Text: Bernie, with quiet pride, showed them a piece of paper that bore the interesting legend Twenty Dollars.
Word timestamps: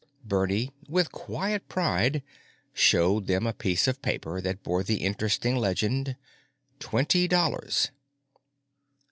Bernie, 0.25 0.71
with 0.89 1.11
quiet 1.11 1.69
pride, 1.69 2.23
showed 2.73 3.27
them 3.27 3.45
a 3.45 3.53
piece 3.53 3.87
of 3.87 4.01
paper 4.01 4.41
that 4.41 4.63
bore 4.63 4.81
the 4.81 5.03
interesting 5.03 5.55
legend 5.55 6.15
Twenty 6.79 7.27
Dollars. 7.27 7.91